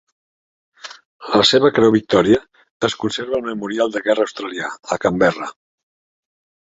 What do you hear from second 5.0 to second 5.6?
Canberra.